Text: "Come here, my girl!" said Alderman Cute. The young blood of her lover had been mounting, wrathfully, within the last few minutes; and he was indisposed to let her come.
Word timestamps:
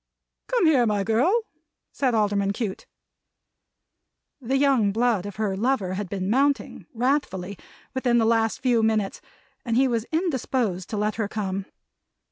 "Come 0.47 0.65
here, 0.65 0.87
my 0.87 1.03
girl!" 1.03 1.43
said 1.91 2.15
Alderman 2.15 2.53
Cute. 2.53 2.87
The 4.41 4.57
young 4.57 4.91
blood 4.91 5.27
of 5.27 5.35
her 5.35 5.55
lover 5.55 5.93
had 5.93 6.09
been 6.09 6.27
mounting, 6.27 6.87
wrathfully, 6.91 7.55
within 7.93 8.17
the 8.17 8.25
last 8.25 8.61
few 8.61 8.81
minutes; 8.81 9.21
and 9.63 9.77
he 9.77 9.87
was 9.87 10.05
indisposed 10.11 10.89
to 10.89 10.97
let 10.97 11.17
her 11.17 11.27
come. 11.27 11.67